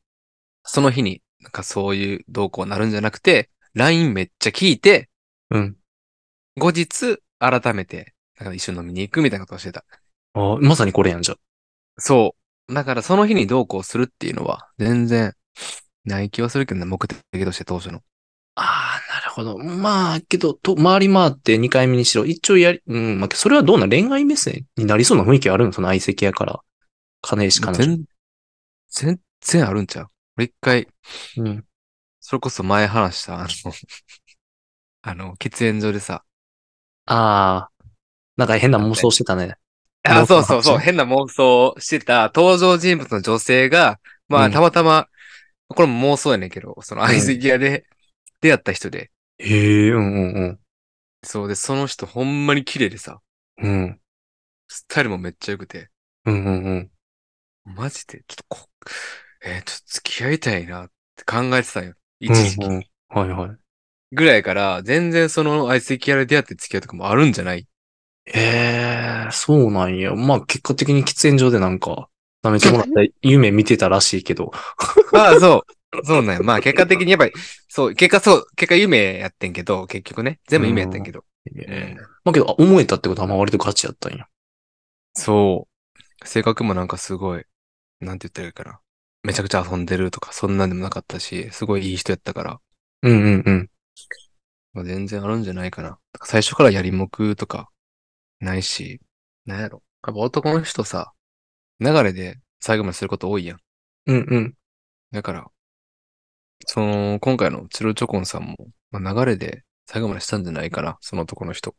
[0.68, 5.10] その日になんかそういう動向になるんじゃなくて、LINE めっちゃ聞いて、
[5.50, 5.76] うん。
[6.58, 9.86] 後日、改めて、なんか一緒に飲みに行くみたいなことをしてた。
[10.34, 11.36] あまさにこれやんじゃ。
[11.98, 12.36] そ
[12.70, 12.74] う。
[12.74, 15.34] だからその日にどうこうするっていうのは、全然、
[16.06, 18.02] ない気はするけどね、目的として当初の。
[18.56, 19.58] ああ、なるほど。
[19.60, 22.26] まあ、けど、と、回り回って2回目にしろ。
[22.26, 26.60] 一応やり、うん、まあ、それはどうな、恋愛目線になりそうな雰囲気あるんその相席屋から。
[27.22, 27.86] 金石彼女。
[27.86, 28.06] 全、
[28.90, 30.10] 全然あるんちゃう？
[30.38, 30.88] 俺一回、
[31.38, 31.66] うん。
[32.20, 33.48] それこそ前話した、あの、
[35.02, 36.24] あの、喫煙所でさ、
[37.06, 37.86] ああ、
[38.36, 39.56] なんか変な妄想してたね。
[40.04, 45.08] あ、そうそうそう、発変な妄想してた登場人物の女性が、まあ、うんたまたま、
[45.68, 47.86] これも妄想やねんけど、その相席屋で
[48.42, 50.60] 出会った人で、へえ、うんうん
[51.24, 53.20] そうで、その人ほんまに綺麗でさ、
[53.58, 53.72] うん。
[53.72, 54.00] うん。
[54.68, 55.90] スタイルもめっちゃ良くて、
[56.26, 56.92] うんうんうん。
[57.76, 58.70] マジで、ちょっとこ、
[59.48, 61.94] えーちょっと付き合いたいなって考えてたんよ。
[62.20, 62.66] 一時期。
[62.66, 63.58] うんうんはいはい。
[64.12, 67.68] ぐらいから、全然その相席屋で出会って付き合うとかもあるんじゃない？
[68.26, 70.14] ええ、そうなんや。
[70.16, 72.10] まあ、結果的に喫煙所でなんか、
[72.42, 74.52] ダメちゃもらった夢見てたらしいけど。
[75.16, 76.06] ああ、そう。
[76.06, 76.42] そうなんや。
[76.42, 77.34] まあ結果的にやっぱり、
[77.70, 81.24] そう、結果そう、結果夢やってんけど、結局ね、全部夢やってんけど。
[81.56, 84.28] ええまあけど、あ思えたってことはまあ割とガチやったんや。
[85.14, 85.68] そ
[86.22, 86.28] う。
[86.28, 87.46] 性格もなんかすごい、
[88.02, 88.80] なんて言ったらいいかな。
[89.24, 92.62] めちゃくちゃ遊んでるとか、そんなんでもなかったし、すごいいい人やったから、
[93.04, 93.70] うんうんうん。
[94.74, 96.00] まあ、全然あるんじゃないかな。
[96.24, 97.70] 最初からやりもくとか、
[98.40, 99.02] ないし、
[99.46, 99.84] なんやろ。
[100.06, 101.14] やっぱ男の人さ、
[101.80, 103.60] 流れで最後まですること多いやん。
[104.08, 104.54] うんうん。
[105.12, 105.52] だから、
[106.66, 108.56] その、今回のチロチョコンさんも、
[108.92, 111.76] まあ、流れで最後までしたんじゃないかな、その男の人。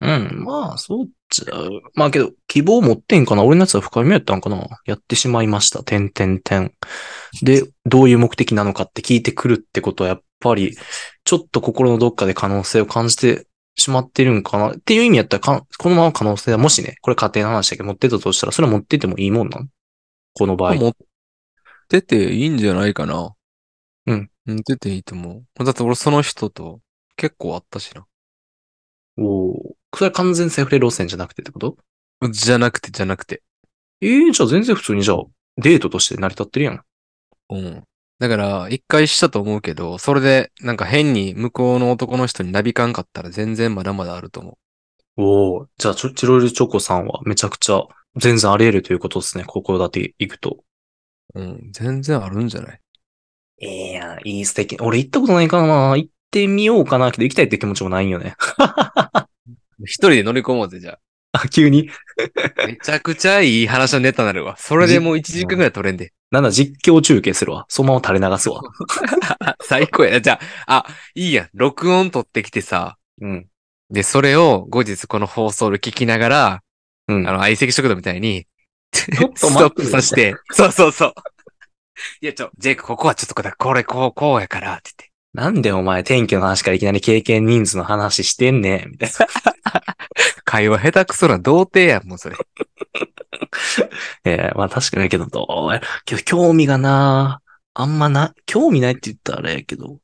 [0.00, 1.80] うん、まあ、そうっちゃう。
[1.94, 3.44] まあけど、希望持ってんかな？
[3.44, 4.66] 俺のやつは深みやったんかな？
[4.84, 5.82] やってしまいました。
[5.82, 6.72] てんてんてん。
[7.42, 10.76] で、どういう目的なのかって聞いてくるってことは、やっぱり、
[11.24, 14.72] ちょっと心のどっかで可能性を感じてしまってるんかな？
[14.72, 19.68] っていう意味やったらか、このまま可能性は、もしね、これ家庭の話だけど持ってたとしたら、それは持っててもいいもんなん？
[20.34, 20.74] この場合。
[20.74, 20.92] 持っ
[21.88, 23.32] てていいんじゃないかな。
[24.06, 24.30] うん。
[24.44, 25.64] 持ってていいと思う。
[25.64, 26.80] だって俺その人と
[27.16, 28.04] 結構あったしな。
[29.16, 29.73] おお。
[29.94, 31.76] それは完全セフレ路線じゃなくてってこと？
[32.30, 33.42] じゃなくて、じゃなくて。
[34.00, 35.18] ええじゃあ全然普通にじゃあ、
[35.56, 36.82] デートとして成り立ってるやん。
[37.50, 37.84] うん。
[38.18, 44.58] だから、一回したと思うけど、それで、なんか変に向こうの男の人になびかんかったら全然まだまだあると思
[45.16, 45.66] おお。
[45.78, 47.82] じゃあ、チョチロルチョコさんはめちゃくちゃ
[48.16, 49.44] 全然あり得るということですね。
[49.44, 50.58] ここだって行くと。
[51.34, 51.40] う。
[51.40, 51.70] うん。
[51.72, 52.80] 全然あるんじゃない？
[53.60, 54.76] いや、いい素敵。
[54.80, 55.96] 俺行ったことないからな。
[55.96, 57.10] 行ってみようかな。
[57.10, 58.36] けど行きたいって気持ちもないんよね。
[59.82, 60.98] 一人で乗り込もうぜ、じゃ
[61.32, 61.90] あ、急に？
[62.58, 62.66] あ。
[62.66, 64.56] めちゃくちゃいい話のネタになるわ。
[64.56, 66.12] それでもう1時間ぐらい取れんで。
[66.30, 67.66] なんだ、実況中継するわ。
[67.68, 68.60] そのまま垂れ流すわ。
[69.62, 70.20] 最高やな。
[70.20, 71.48] じゃあ、あ、いいやん。
[71.54, 72.96] 録音取ってきてさ。
[73.20, 73.46] うん。
[73.90, 76.62] で、それを後日この放送で聞きながら、
[77.08, 77.28] うん。
[77.28, 78.46] あの、相席食堂みたいに、
[78.92, 81.14] スょっとトッ待ってプさせて、そうそうそう。
[82.20, 85.13] いや、ちょ、ジェイク、ここはちょっとこれ、これ、こう、こうやから、って言って。
[85.34, 88.90] なんでお前天気の話からいきなり経験人数の話してんねん？
[88.92, 89.26] みたいな。
[90.44, 92.36] 会話下手くそな童貞やん、もうそれ。
[94.24, 97.40] えーまあ確かにやけど、どうやけど興味がな、
[97.74, 100.00] あんまな、興味ないって言ったらあれやけど、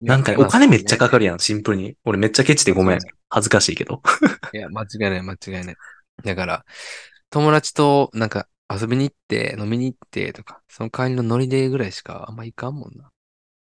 [0.00, 1.96] なんかねお金めっちゃかかるやん、シンプルに。
[2.04, 2.98] 俺めっちゃケチでごめん。
[3.30, 4.02] 恥ずかしいけど。
[4.52, 5.76] いや、間違いない、間違いない。
[6.24, 6.64] だから、
[7.30, 13.11] 友達となんか遊びに行って、飲みに行ってとか、その代わりのノリでぐらいしかあんま行かんもんな。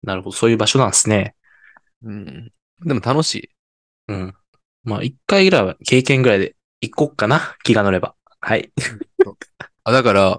[0.05, 1.35] なるほど、そういう場所なんですね。
[2.03, 2.53] うん。
[2.85, 3.49] でも楽しい。
[4.09, 4.35] うん。
[4.85, 8.15] まあ一回ぐらいは、経験ぐらいで行こっかな、気が乗れば。
[8.41, 8.71] はい。
[9.85, 10.39] あ、だから、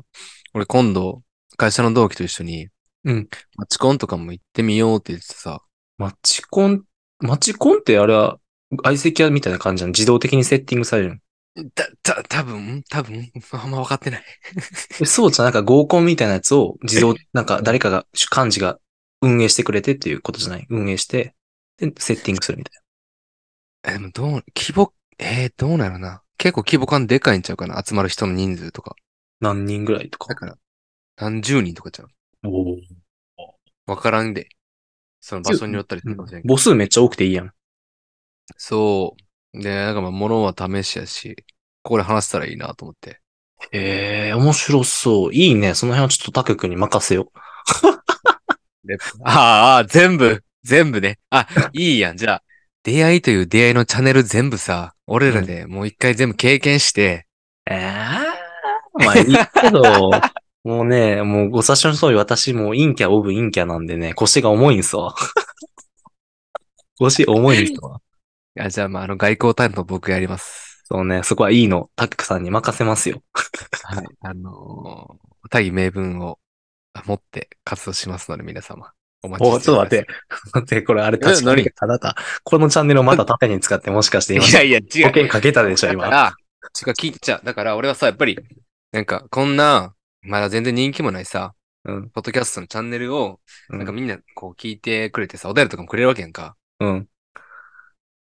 [0.53, 1.23] 俺今度、
[1.57, 2.69] 会社の同期と一緒に、
[3.03, 3.29] うん。
[3.55, 5.61] マチコンとかも行ってみようって言ってさ、
[5.97, 6.83] マチコン、
[7.19, 8.39] マチコンってあれは、
[8.83, 9.91] 相席屋みたいな感じなの？
[9.91, 11.21] 自動的にセッティングされる
[11.55, 11.69] の？
[11.73, 12.83] た、た、多分？
[12.89, 13.31] 多分？
[13.51, 14.23] あんま分かってない。
[14.99, 18.79] えそうじゃん、なんか合コンみたいなやつを自動、なんか誰かが、幹事が
[19.21, 20.65] 運営してくれてっていうことじゃない？
[20.69, 21.35] 運営して、
[21.77, 22.81] で、セッティングするみたい
[23.87, 26.21] え、でもどう、規模、えー、どうなるな？
[26.37, 27.81] 結構規模感でかいんちゃうかな？
[27.85, 28.95] 集まる人の人数とか。
[29.39, 29.53] な。
[29.53, 30.29] 何人ぐらいとか？
[30.29, 30.35] だ。
[30.35, 30.57] から、
[31.17, 32.07] 何十人とかちゃう？
[32.43, 32.79] おー
[33.87, 34.49] わからんで。
[35.21, 36.55] その場所によったりするかもしれんけど。
[36.55, 37.51] 母数めっちゃ多くていいやん。
[38.57, 39.15] そ
[39.53, 39.59] う。
[39.59, 41.35] で、なんかまあ、物は試しやし、
[41.81, 43.21] これ話したらいいなと思って。
[43.71, 45.33] へえ、面白そう。
[45.33, 45.73] いいね。
[45.73, 48.03] その辺はちょっとタク君に任せよあ
[49.23, 51.19] あああ、全部、全部ね。
[51.29, 52.17] あ、いいやん。
[52.17, 52.43] じゃあ、
[52.83, 57.25] 出会いという出会いのチャンネル全部さ、俺らでもう一回全部経験して、
[57.69, 57.73] う。
[57.73, 58.45] ええ
[59.03, 59.25] まあいい
[59.61, 59.81] けど、
[60.63, 65.13] もうね、もうご察しの通り私もう陰キャオブ陰キャなんでね、腰が重いんすわ。
[66.97, 67.99] 腰重いんすわ。
[68.57, 70.83] あじゃあ、まあ、あの、外交担当僕やります。
[70.85, 71.89] そうね、そこはいいの。
[71.95, 73.21] タクさんに任せますよ。
[73.83, 74.05] はい。
[74.21, 76.39] あのー、大義名分を
[77.05, 78.91] 持って活動しますので、皆様。
[79.23, 80.07] お待ちお、しておりますちょっと待って。
[80.53, 84.85] 待って、これあれ確かに何あなた、このチャンネルをまた縦に使ってもしかして今、いやいや、違う。
[84.85, 86.05] 保険かけたでしょ、今。
[86.05, 86.33] だから、
[86.87, 87.41] 違う、聞いてちゃう。
[87.43, 88.37] だから俺はさ、やっぱり、
[88.91, 91.53] なんか、こんな、まだ全然人気もないさ、
[91.85, 92.09] うん。
[92.09, 96.55] ポッドキャストのチャンネルを、うんなんかみんなこう聞いてくれてさ、お便りとかもくれるわけやんか。
[96.79, 97.07] うん。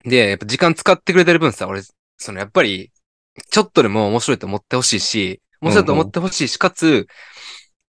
[0.05, 1.81] で、やっぱ時間使ってくれてる分さ、俺、
[2.17, 2.91] そのやっぱり、
[3.51, 7.07] ちょっとでも面白いと思ってほしいし、面白いと思ってほしいし、かつ、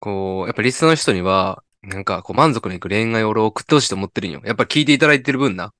[0.02, 4.40] こう、やっぱリスナーの人には、なんかこう満足のいく恋愛を俺送ってほしいと思ってるんよ。
[4.44, 5.72] やっぱ聞いていただいてる分な。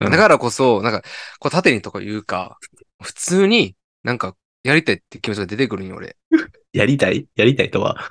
[0.00, 1.02] うんだからこそ、なんか、
[1.38, 2.58] こう縦にとか言うか、
[3.00, 6.16] 普通になんかやりたいって気持ちが出てくるんよ、俺。
[6.72, 7.28] やりたい？
[7.36, 8.08] やりたいとは？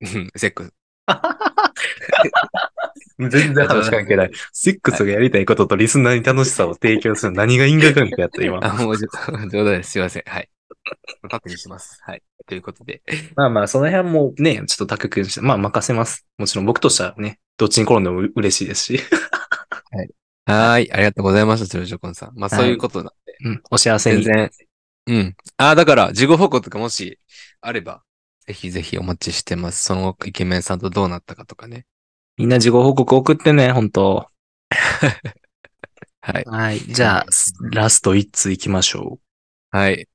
[0.00, 0.72] うんセックス。
[3.18, 4.30] 全然話関係ない。
[4.52, 8.60] セックスがやりたいこととリスナーに楽しさを提供する何が因果関係やった今。
[8.62, 9.90] あ、もうちょっと、冗談です。
[9.90, 10.22] すいません。
[10.26, 10.48] はい。
[11.30, 12.00] 確認します。
[12.02, 12.22] はい。
[12.46, 13.02] ということで。
[13.36, 16.26] まあまあ、その辺もね、ちょっとタク君して、まあ任せます。
[16.38, 19.00] もちろん僕としてはね、どっちに転んでもう嬉しいですし。
[20.46, 20.92] はーい。
[20.92, 22.32] ありがとうございました、ジョコンさん。
[22.34, 23.36] まあ、そういうことなんで。
[23.44, 23.62] うん。
[23.70, 24.22] お幸せに。
[24.22, 24.50] 全然。
[25.06, 25.36] うん。
[25.56, 27.18] ああ、だから、事後報告とかもし
[27.60, 28.02] あれば、
[28.46, 29.84] ぜひぜひお待ちしてます。
[29.84, 31.86] そのイケメンさんとどうなったかとかね。
[32.36, 34.28] みんな事後報告送ってね、本当
[36.20, 36.44] はい。
[36.44, 36.80] はい。
[36.80, 37.26] じゃあ、
[37.70, 39.18] ラスト1通行きましょ
[39.70, 40.08] はい。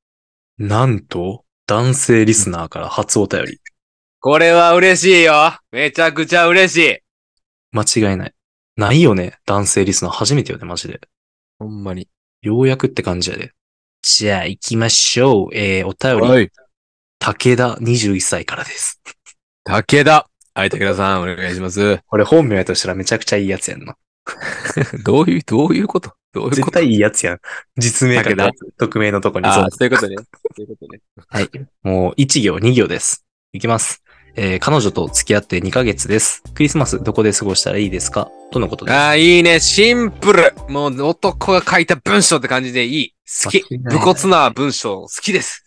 [0.59, 0.65] う。
[0.65, 3.59] なんと、男性リスナーから初お便り。
[4.19, 6.99] これは嬉しいよめちゃくちゃ嬉しい
[7.71, 8.33] 間違いない。
[8.75, 9.37] ないよね。
[9.45, 10.99] 男性リスナー初めてよね、マジで。
[11.57, 12.09] ほんまに。
[12.41, 13.51] ようやくって感じやで。
[14.01, 15.49] じゃあ行きましょう。
[15.53, 16.49] えー、お便り、い。
[17.19, 19.01] 武田21歳からです。
[19.65, 22.01] 武田はい、武田さん、お願いします。
[22.07, 23.95] これ本名やとしたらめちゃくちゃいいやつやんな。
[25.03, 26.13] どういう、どういうこと？
[26.33, 26.55] どういうこと？
[26.57, 27.39] 絶対いいやつやん。
[27.77, 29.51] 実名か武田匿名のとこに。
[29.51, 30.15] そうああ、そういうことね。
[30.17, 30.23] そ
[30.57, 31.01] ういうことね。
[31.27, 31.49] はい。
[31.83, 33.25] もう1行2行です。
[33.53, 34.03] いきます。
[34.35, 36.43] えー彼女と付き合って2ヶ月です。
[36.53, 38.29] クリスマスどこで過ごしたらいいですか？
[38.51, 38.95] とのことです。
[38.95, 39.59] ああ、いいね。
[39.59, 40.53] シンプル。
[40.69, 43.13] もう男が書いた文章って感じでいい。
[43.43, 43.63] 好き。
[43.77, 45.63] 武骨な文章、好きです。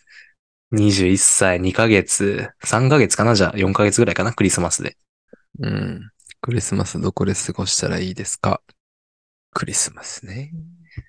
[0.73, 3.35] 21歳2ヶ月、3ヶ月かな？
[3.35, 4.33] じゃあ4ヶ月ぐらいかな？
[4.33, 4.97] クリスマスで。
[5.59, 6.09] うん。
[6.45, 8.61] クリスマスどこで過ごしたらいいですか？
[9.53, 10.51] クリスマスね。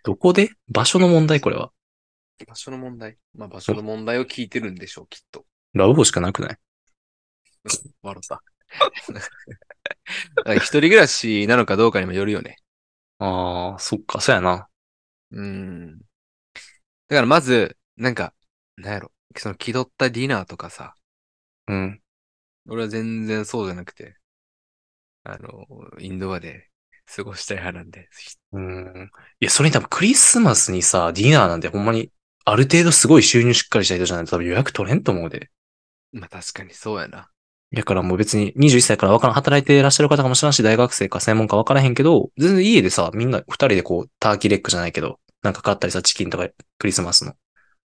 [0.04, 0.50] どこで？
[0.68, 1.40] 場所の問題？
[1.40, 1.72] これは。
[2.46, 3.16] 場所の問題。
[3.34, 5.44] まあ場所の問題を聞いてるんでしょう、きっと。
[5.72, 6.56] ラブホしかなくない？
[8.00, 8.42] 笑った。
[10.36, 12.58] だから一人暮らしなのかどうかにもよるよね。
[13.18, 14.68] ああ、そっか、そうやな。
[15.32, 15.98] うん。
[15.98, 16.04] だ
[17.10, 18.34] からまず、なんか、
[18.76, 19.10] なんやろ。
[19.36, 20.94] その気取ったディナーとかさ、
[21.66, 22.00] うん。
[22.68, 24.14] 俺は全然そうじゃなくて、
[25.24, 25.66] あの、
[25.98, 26.68] インドアで
[27.16, 28.08] 過ごしたい派なんで。
[28.52, 29.10] うん。
[29.40, 32.10] いや、それに多分クリスマスにさ、ディナーなんてほんまに、
[32.44, 35.50] ある程度すごい収入しっかりした人じゃないと多分予約取れんと思うで。
[36.12, 37.30] まあ確かにそうやな。
[37.72, 47.32] だからもう別に21歳からわからん、働いていらっしゃる方かもしれんし、大学生か専門かわからへんけど、全然家でさ、みんな二人でこう、ターキーレッグじゃないけど、なんか買ったりさ、チキンとかクリスマスの。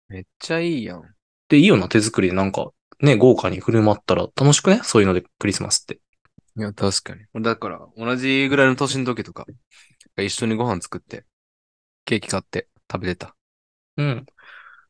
[0.09, 1.03] めっちゃいいやん。
[1.49, 4.81] で、いいよな、手作りでなんか、ね、豪華に振る舞ったら楽しくね？
[4.83, 6.01] そういうのでクリスマスって。
[6.59, 7.43] いや、確かに。
[7.43, 9.47] だから、同じぐらいの年の時とか、
[10.17, 11.25] 一緒にご飯作って、
[12.05, 13.37] ケーキ買って食べてた。
[13.97, 14.27] うん。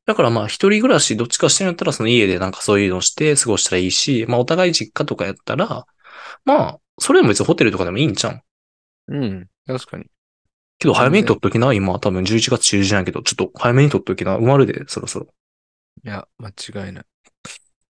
[0.07, 5.87] だからまあ、一人暮らしどっちかしてんやったら、その家でなんかそういうのをして過ごしたらいいし、まあ、お互い実家とかやったら、
[6.47, 8.41] まあ、それでも別にホテルとかでもいいんちゃ
[9.09, 9.15] う？
[9.15, 10.07] んうん、確かに。
[10.79, 15.27] けど早めに取っときな、今多分11月中旬やけど、ちょっと早めに取っときな、埋まるで、そろそろ。
[16.05, 17.05] いや、間違いない。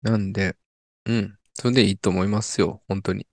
[0.02, 0.56] なんで、
[1.04, 3.26] うん、それでいいと思いますよ、本当に。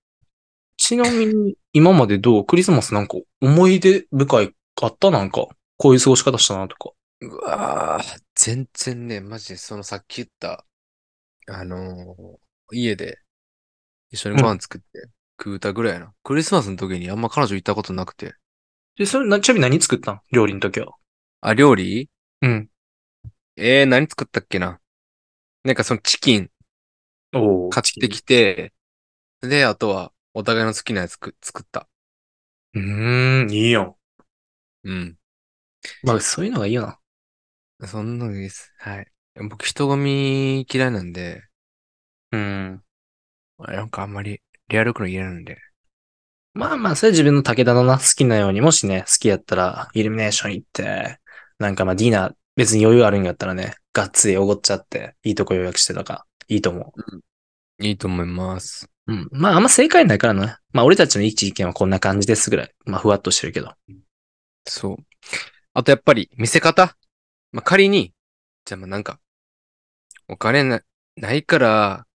[0.86, 5.12] ちなみに、今までどうクリスマスなんか思い出深いあった？
[5.12, 6.91] なんか、こういう過ごし方したなとか。
[7.22, 10.65] うわぁ、全然ね、マジでそのさっき言った、
[11.48, 13.19] あのー家で
[14.12, 16.13] 一緒にご飯作って食うたぐらいやな。
[16.24, 18.34] クリスマスの時にあんま彼女行ったことなくて。
[18.98, 20.22] で、それ、なちなみに何作ったん？
[20.32, 20.93] 料理の時は。
[21.41, 22.10] あ、料理？
[22.41, 22.69] うん。
[23.56, 24.80] えー、何作ったっけな？
[25.63, 26.50] なんかそのチキン
[27.34, 28.74] お買ってきて、
[29.41, 31.88] で、あとはお互いの好きなやつく作った。
[32.74, 33.98] うーん、いいよ。
[34.84, 35.17] うん。
[36.04, 36.82] まあ、そういうのがいいよ
[37.80, 37.88] な。
[37.88, 38.74] そんなのいいです。
[38.78, 39.08] はい。
[39.50, 41.43] 僕人混み嫌いなんで、
[42.32, 42.84] うん。
[43.60, 45.58] なんかあんまりリアルくの嫌なんで。
[46.54, 51.19] まあまあ、それ自分の武田のな、好きなように、もしね、好きやったら、イルミネーション行って、
[51.58, 56.93] なんかまあ、ディナー、別に余裕あるんやったらね、がっつりおごっちゃって、いいとこ予約してたから、いいと思
[57.80, 58.92] いいと思います。
[59.08, 59.13] う。
[59.13, 59.30] うん。
[59.32, 60.56] まあ、あんま正解ないからね。
[60.72, 62.72] まあ、俺たちの一意見はこんな感じですぐらい。
[62.86, 63.74] まあ、ふわっとしてるけど。
[64.66, 64.98] そう。
[65.74, 66.96] あとやっぱり見せ方。
[67.52, 68.13] まあ、仮に、
[68.66, 69.20] じゃあまあなんか、
[70.28, 70.82] お金な
[71.18, 72.08] ないから、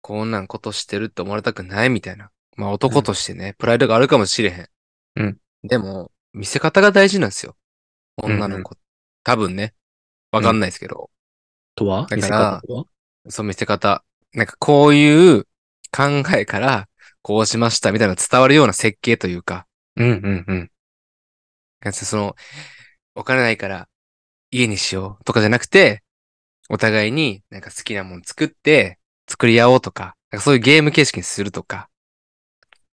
[0.00, 2.30] こんなんことしてるって思われたくないみたいな。
[2.56, 4.68] まあ男としてね、プライドがあるかもしれへん。
[5.16, 5.38] うん。
[5.64, 7.56] でも、見せ方が大事なんですよ。
[8.16, 8.76] 女の子。
[9.24, 9.74] 多分ね。
[10.30, 11.10] わかんないですけど。
[11.74, 12.06] とは？
[12.08, 12.62] だから
[13.28, 14.04] そう見せ方。
[14.32, 15.46] なんかこういう
[15.92, 16.88] 考えから、
[17.22, 19.66] こうしましたみたいな伝わるような設計というか。
[19.96, 20.70] うんうん
[21.84, 21.92] うん。
[21.92, 22.34] その、
[23.14, 23.88] お金ないから
[24.50, 26.02] 家にしようとかじゃなくて、
[26.68, 31.88] お互いになんか好きなもの作って作り合おうとか、なんかそういうゲーム形式にするとか、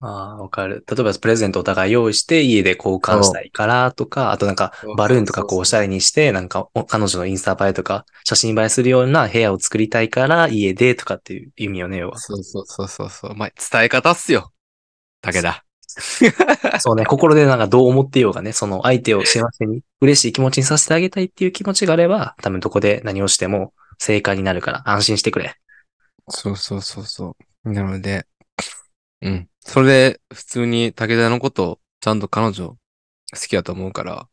[0.01, 0.85] ああ、わかる。
[0.89, 12.19] 例えばプレゼントお互い用意して家で交換したいからとか、あとなんかバルーンとかこうおしゃれにして、なんかお彼女のインスタ映えとか写真映えするような部屋を作りたいから家でとかっていう意味よね、要は。
[12.19, 13.35] そうそうそうそうそう。
[13.35, 14.53] まあ、伝え方っすよ。
[15.21, 15.65] 武田。
[16.79, 25.57] そうね、心でなんかどう思ってようがね、その相手を幸せに、嬉しい気持ちにさせてあげたいっていう気持ちがあれば、多分どこで何をしても正解になるから安心してくれ。
[26.29, 27.73] そうそうそうそう。
[27.73, 28.27] なので、
[29.23, 29.49] うん。
[29.61, 32.77] それで、普通に武田のことをちゃんと彼女好
[33.37, 34.29] きだと思うから、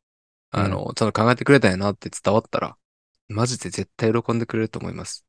[0.51, 2.77] あの、ちゃんと考えてくれたんやなって伝わったら、
[3.27, 5.25] マジで絶対喜んでくれると思います。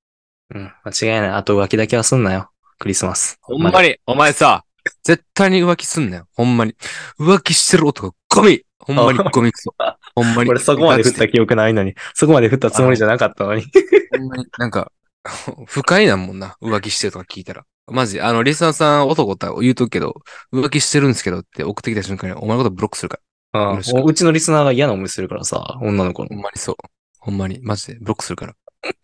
[0.54, 1.30] うん、間違いない。
[1.30, 2.50] あと浮気だけはすんなよ。
[2.78, 3.38] クリスマス。
[3.40, 4.64] ほんまに、お前さ、
[5.02, 6.28] 絶対に浮気すんなよ。
[6.34, 6.74] ほんまに。
[7.18, 9.74] 浮気してる男、ゴミほんまに ゴミクソ。
[10.14, 10.50] ほんまに。
[10.50, 13.64] 俺そこまで振った記憶ないのに、そこまで振ったつもりじゃなかったのに。
[14.16, 14.92] ほんまに、なんか、
[15.66, 16.56] 不快なんもんな。
[16.60, 17.64] 浮気してるとか聞いたら。
[17.88, 20.22] マジ、あの、リスナーさん男って言うとくけど、
[20.52, 23.20] 浮気してるんですけどって送ってきた瞬間にお前のことブロックするから。
[23.20, 26.34] うんよろしくうちのリスナーが嫌な思いするからさ、女の子のほ。
[26.34, 26.76] んまにそう。
[27.20, 28.54] ほんまに、マジでブロックするから。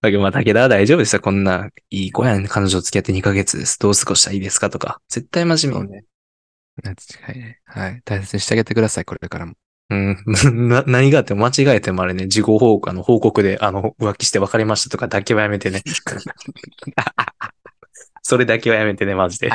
[0.00, 1.20] だけどまあ、武田は大丈夫でした。
[1.20, 2.46] こんな、いい子やん。
[2.46, 3.78] 彼女付き合って2ヶ月です。
[3.78, 5.00] どう過ごしたらいいですかとか。
[5.08, 5.88] 絶対真面目。
[5.88, 6.04] ね。
[6.82, 6.94] 間違
[7.36, 7.60] いない。
[7.64, 8.02] はい。
[8.04, 9.54] 大切にしてあげてください、これからも。
[9.92, 10.16] うん。
[10.68, 15.82] な、何があっても間違えてもあれね、事後報告、あの、報告で、あの、浮気して別れましたとかだけはやめてね。
[18.22, 19.50] それだけはやめてね、マジで。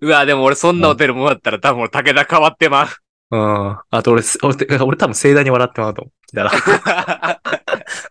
[0.00, 2.88] うわ、でも俺そんなホテルもらったら多分俺武田変わってまう。
[3.30, 3.78] うん。
[3.90, 6.14] あと俺、俺、俺多分盛大に笑ってまうと思う。
[6.36, 6.50] ら、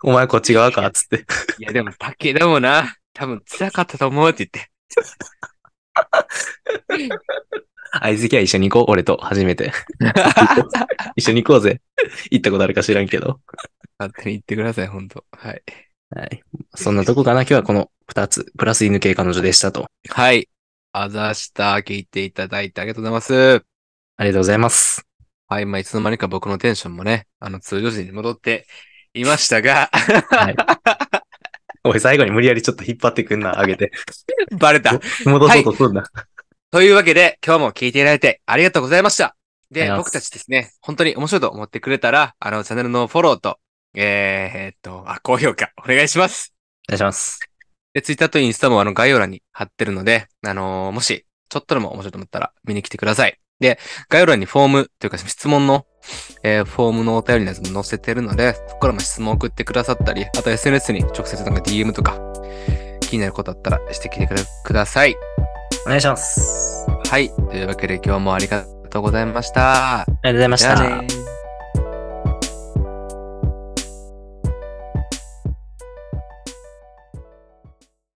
[0.03, 1.25] お前こっち側か、つって。
[1.59, 4.69] いや、でも武田もな、多分辛かったと思うって言って。
[8.01, 9.71] 相席は一緒に行こう、俺と、初めて。
[11.15, 11.81] 一緒に行こうぜ。
[12.31, 13.39] 行ったことあるか知らんけど。
[13.99, 15.63] 勝手に言ってください、本当はい。
[16.15, 16.43] はい。
[16.75, 17.41] そんなとこかな。
[17.41, 19.87] 今日はこの二つ、プラス犬系彼女でしたと。
[20.09, 20.49] はい。
[20.91, 23.63] あざした、聞いていただいてありがとうございます。
[24.17, 25.05] ありがとうございます。
[25.47, 25.65] はい。
[25.65, 28.67] まあ、いつの間にか僕のテンションもね、あの、通常時に戻って
[29.13, 29.89] いましたが、
[30.31, 30.55] はい。
[31.83, 33.91] おい、最後に無理やりちょっと引っ張ってくんな、あげて。
[34.57, 34.99] バレた。
[35.25, 36.03] 戻そうとすんな。
[36.73, 39.35] というわけで、今日も聞いていただいてありがとうございました。
[39.69, 43.59] で、僕たちですね、本当に面白いと思ってくれたら、あの、チャンネルのフォローと、
[43.93, 46.55] えー、えーっと、あ、高評価、お願いします。
[46.89, 47.41] お願いします。
[47.93, 53.37] で、ツイッターとインスタもあの概要欄に貼ってるので、あのーもし、ちょっとでも面白いと思ったら見に来てください。
[53.59, 53.77] で、
[54.09, 55.85] 概要欄にフォームというか質問の、
[56.41, 62.17] えーフォームのお便りのやつも載せてるので、そこからも質問送ってくださったり、あと SNS に直接なんか DM とか、
[63.01, 65.15] 気になることあったらしてきてください。
[65.85, 66.87] お願いします。
[67.09, 67.29] はい。
[67.29, 70.01] というわけで今日もありがとうございました。
[70.01, 71.22] ありがとうございました。